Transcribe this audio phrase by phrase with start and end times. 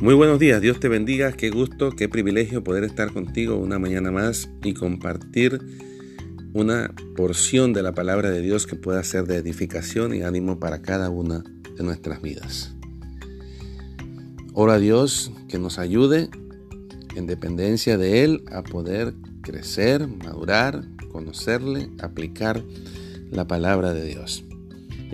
[0.00, 4.10] Muy buenos días, Dios te bendiga, qué gusto, qué privilegio poder estar contigo una mañana
[4.10, 5.60] más y compartir
[6.52, 10.82] una porción de la palabra de Dios que pueda ser de edificación y ánimo para
[10.82, 11.44] cada una
[11.76, 12.74] de nuestras vidas.
[14.52, 16.28] Ora a Dios que nos ayude
[17.14, 22.62] en dependencia de Él a poder crecer, madurar, conocerle, aplicar
[23.30, 24.44] la palabra de Dios.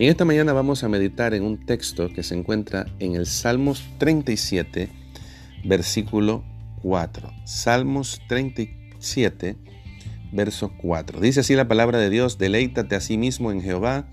[0.00, 3.84] En esta mañana vamos a meditar en un texto que se encuentra en el Salmos
[3.98, 4.88] 37,
[5.66, 6.42] versículo
[6.80, 7.30] 4.
[7.45, 9.58] Salmos 37,
[10.32, 11.20] verso 4.
[11.20, 14.08] Dice así la palabra de Dios, deleítate a sí mismo en Jehová,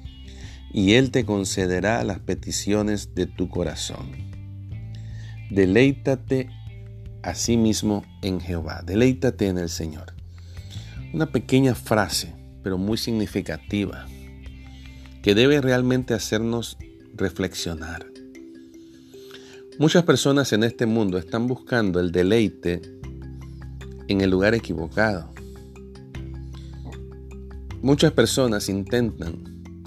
[0.74, 4.12] y Él te concederá las peticiones de tu corazón.
[5.50, 6.50] Deleítate
[7.24, 10.16] a sí mismo en Jehová, deleítate en el Señor.
[11.14, 14.06] Una pequeña frase, pero muy significativa
[15.28, 16.78] que debe realmente hacernos
[17.14, 18.08] reflexionar.
[19.78, 22.82] Muchas personas en este mundo están buscando el deleite
[24.08, 25.34] en el lugar equivocado.
[27.82, 29.44] Muchas personas intentan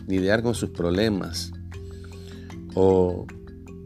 [0.06, 1.52] lidiar con sus problemas
[2.74, 3.26] o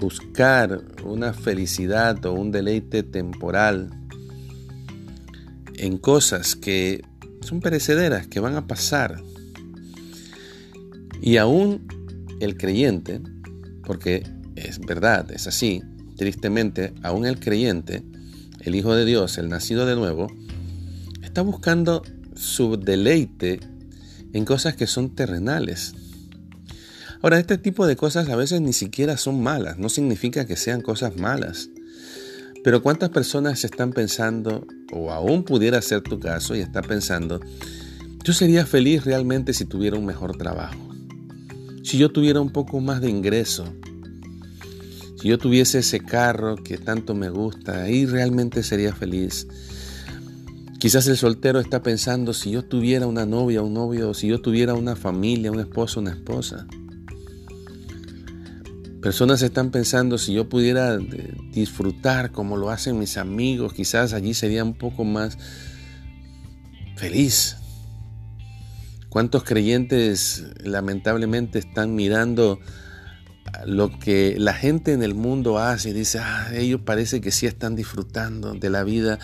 [0.00, 3.90] buscar una felicidad o un deleite temporal
[5.76, 7.04] en cosas que
[7.42, 9.22] son perecederas, que van a pasar,
[11.24, 11.88] y aún
[12.40, 13.22] el creyente,
[13.86, 14.24] porque
[14.56, 15.80] es verdad, es así,
[16.18, 18.04] tristemente, aún el creyente,
[18.60, 20.26] el Hijo de Dios, el nacido de nuevo,
[21.22, 22.02] está buscando
[22.34, 23.60] su deleite
[24.34, 25.94] en cosas que son terrenales.
[27.22, 30.82] Ahora, este tipo de cosas a veces ni siquiera son malas, no significa que sean
[30.82, 31.70] cosas malas.
[32.62, 37.40] Pero ¿cuántas personas están pensando, o aún pudiera ser tu caso, y está pensando,
[38.22, 40.93] yo sería feliz realmente si tuviera un mejor trabajo?
[41.84, 43.66] Si yo tuviera un poco más de ingreso,
[45.20, 49.46] si yo tuviese ese carro que tanto me gusta, ahí realmente sería feliz.
[50.78, 54.74] Quizás el soltero está pensando si yo tuviera una novia, un novio, si yo tuviera
[54.74, 56.66] una familia, un esposo, una esposa.
[59.02, 64.32] Personas están pensando si yo pudiera eh, disfrutar como lo hacen mis amigos, quizás allí
[64.32, 65.36] sería un poco más
[66.96, 67.56] feliz.
[69.14, 72.58] ¿Cuántos creyentes lamentablemente están mirando
[73.64, 77.46] lo que la gente en el mundo hace y dice, ah, ellos parece que sí
[77.46, 79.20] están disfrutando de la vida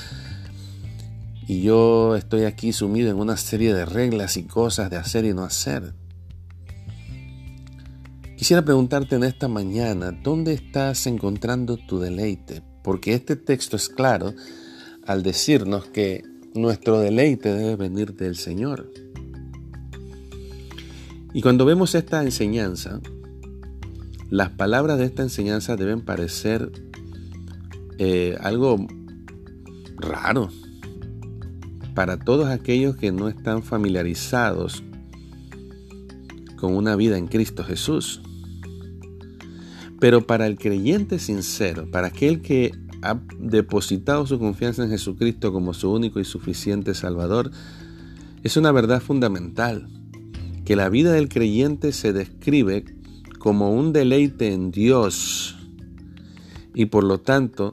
[1.48, 5.34] y yo estoy aquí sumido en una serie de reglas y cosas de hacer y
[5.34, 5.92] no hacer?
[8.36, 12.62] Quisiera preguntarte en esta mañana, ¿dónde estás encontrando tu deleite?
[12.84, 14.34] Porque este texto es claro
[15.04, 16.22] al decirnos que
[16.54, 19.09] nuestro deleite debe venir del Señor.
[21.32, 23.00] Y cuando vemos esta enseñanza,
[24.30, 26.70] las palabras de esta enseñanza deben parecer
[27.98, 28.86] eh, algo
[29.96, 30.48] raro
[31.94, 34.82] para todos aquellos que no están familiarizados
[36.56, 38.22] con una vida en Cristo Jesús.
[40.00, 45.74] Pero para el creyente sincero, para aquel que ha depositado su confianza en Jesucristo como
[45.74, 47.50] su único y suficiente Salvador,
[48.42, 49.88] es una verdad fundamental
[50.70, 52.84] que la vida del creyente se describe
[53.40, 55.56] como un deleite en Dios
[56.76, 57.72] y por lo tanto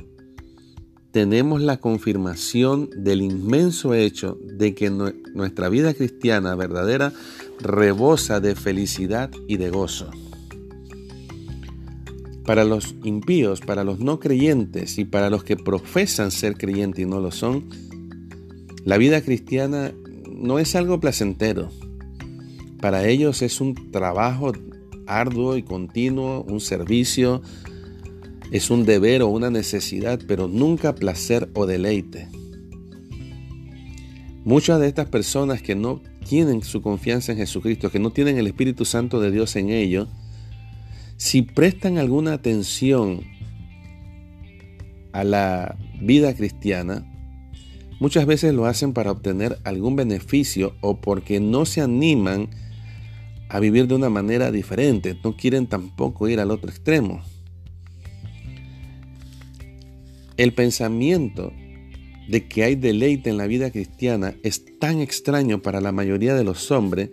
[1.12, 7.14] tenemos la confirmación del inmenso hecho de que nuestra vida cristiana verdadera
[7.60, 10.10] rebosa de felicidad y de gozo.
[12.48, 17.06] Para los impíos, para los no creyentes y para los que profesan ser creyentes y
[17.06, 17.70] no lo son,
[18.86, 19.94] la vida cristiana
[20.32, 21.70] no es algo placentero,
[22.82, 24.52] para ellos es un trabajo
[25.08, 27.42] arduo y continuo, un servicio,
[28.52, 32.28] es un deber o una necesidad, pero nunca placer o deleite.
[34.44, 38.48] Muchas de estas personas que no tienen su confianza en Jesucristo, que no tienen el
[38.48, 40.08] Espíritu Santo de Dios en ellos,
[41.18, 43.22] si prestan alguna atención
[45.12, 47.06] a la vida cristiana,
[48.00, 52.50] muchas veces lo hacen para obtener algún beneficio o porque no se animan
[53.50, 57.22] a vivir de una manera diferente, no quieren tampoco ir al otro extremo.
[60.36, 61.52] El pensamiento
[62.28, 66.44] de que hay deleite en la vida cristiana es tan extraño para la mayoría de
[66.44, 67.10] los hombres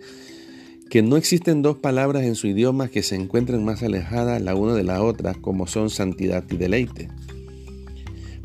[0.89, 4.75] que no existen dos palabras en su idioma que se encuentren más alejadas la una
[4.75, 7.09] de la otra como son santidad y deleite.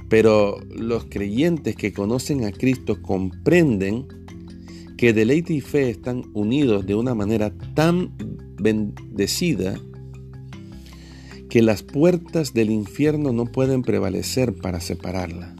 [0.08, 4.08] Pero los creyentes que conocen a Cristo comprenden
[5.00, 8.12] que deleite y fe están unidos de una manera tan
[8.60, 9.80] bendecida
[11.48, 15.56] que las puertas del infierno no pueden prevalecer para separarla.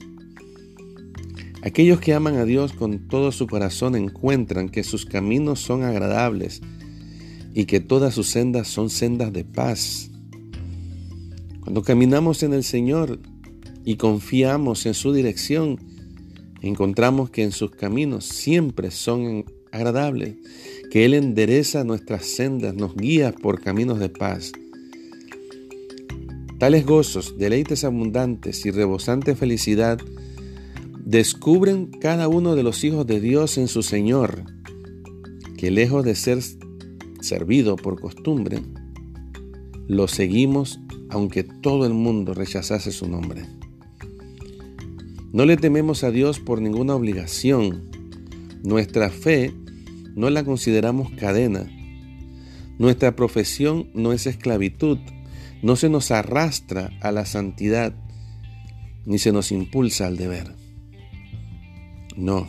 [1.62, 6.60] Aquellos que aman a Dios con todo su corazón encuentran que sus caminos son agradables
[7.54, 10.10] y que todas sus sendas son sendas de paz.
[11.60, 13.20] Cuando caminamos en el Señor
[13.86, 15.78] y confiamos en su dirección,
[16.62, 20.36] encontramos que en sus caminos siempre son agradables,
[20.90, 24.52] que Él endereza nuestras sendas, nos guía por caminos de paz.
[26.58, 29.98] Tales gozos, deleites abundantes y rebosante felicidad
[31.04, 34.44] descubren cada uno de los hijos de Dios en su Señor,
[35.56, 36.38] que lejos de ser
[37.20, 38.60] servido por costumbre,
[39.88, 43.42] lo seguimos aunque todo el mundo rechazase su nombre.
[45.32, 47.88] No le tememos a Dios por ninguna obligación.
[48.64, 49.54] Nuestra fe
[50.16, 51.66] no la consideramos cadena.
[52.78, 54.98] Nuestra profesión no es esclavitud.
[55.62, 57.94] No se nos arrastra a la santidad
[59.06, 60.54] ni se nos impulsa al deber.
[62.16, 62.48] No,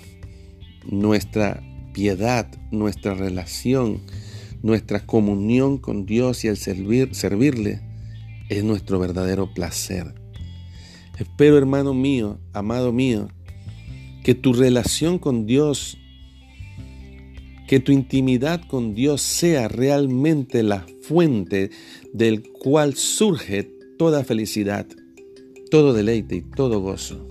[0.90, 1.62] nuestra
[1.94, 4.02] piedad, nuestra relación,
[4.64, 7.82] nuestra comunión con Dios y el servir, servirle
[8.50, 10.21] es nuestro verdadero placer.
[11.22, 13.28] Espero, hermano mío, amado mío,
[14.24, 16.00] que tu relación con Dios,
[17.68, 21.70] que tu intimidad con Dios sea realmente la fuente
[22.12, 24.88] del cual surge toda felicidad,
[25.70, 27.28] todo deleite y todo gozo.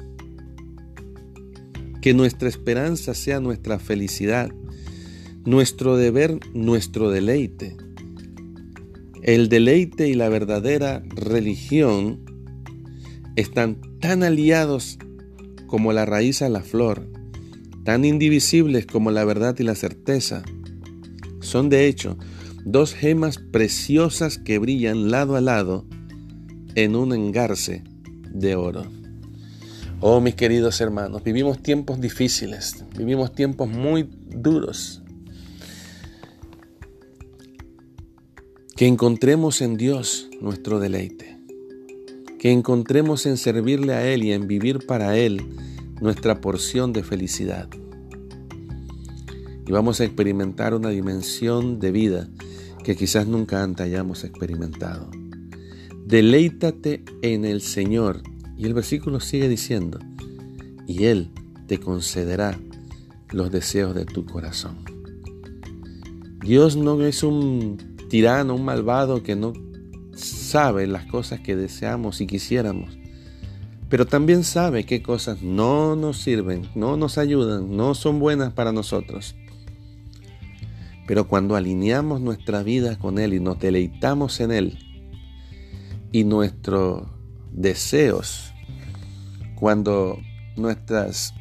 [2.01, 4.53] Que nuestra esperanza sea nuestra felicidad,
[5.45, 7.77] nuestro deber, nuestro deleite.
[9.25, 12.30] El deleite y la verdadera religión
[13.41, 14.99] están tan aliados
[15.67, 17.09] como la raíz a la flor,
[17.85, 20.43] tan indivisibles como la verdad y la certeza.
[21.41, 22.19] Son de hecho
[22.65, 25.87] dos gemas preciosas que brillan lado a lado
[26.75, 27.83] en un engarce
[28.33, 28.85] de oro.
[30.01, 35.03] Oh, mis queridos hermanos, vivimos tiempos difíciles, vivimos tiempos muy duros.
[38.77, 41.40] Que encontremos en Dios nuestro deleite.
[42.41, 45.43] Que encontremos en servirle a Él y en vivir para Él
[46.01, 47.69] nuestra porción de felicidad.
[49.67, 52.31] Y vamos a experimentar una dimensión de vida
[52.83, 55.11] que quizás nunca antes hayamos experimentado.
[56.07, 58.23] Deleítate en el Señor
[58.57, 59.99] y el versículo sigue diciendo,
[60.87, 61.33] y Él
[61.67, 62.59] te concederá
[63.33, 64.79] los deseos de tu corazón.
[66.43, 67.77] Dios no es un
[68.09, 69.53] tirano, un malvado que no
[70.20, 72.99] sabe las cosas que deseamos y quisiéramos,
[73.88, 78.72] pero también sabe qué cosas no nos sirven, no nos ayudan, no son buenas para
[78.72, 79.34] nosotros.
[81.06, 84.78] Pero cuando alineamos nuestra vida con Él y nos deleitamos en Él
[86.12, 87.08] y nuestros
[87.50, 88.52] deseos
[89.56, 90.19] cuando
[90.56, 91.34] nuestras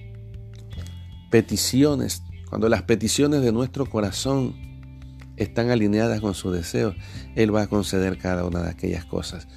[1.30, 4.69] peticiones, cuando las peticiones de nuestro corazón
[5.40, 6.96] están alineadas con sus deseos,
[7.36, 9.48] Él va a conceder cada una de aquellas cosas.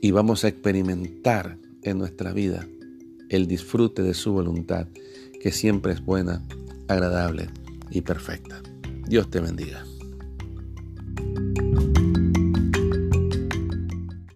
[0.00, 2.66] Y vamos a experimentar en nuestra vida
[3.28, 4.88] el disfrute de su voluntad,
[5.40, 6.42] que siempre es buena,
[6.88, 7.48] agradable
[7.90, 8.60] y perfecta.
[9.06, 9.89] Dios te bendiga.